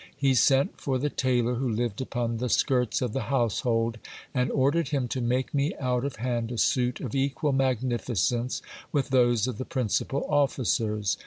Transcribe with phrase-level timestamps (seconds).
[0.17, 3.99] He sent for the tailor who lived upon the skirts of the household,
[4.33, 9.09] and ordered him to make me out of hand a suit of equal magnificence with
[9.09, 11.17] those of the principal officers.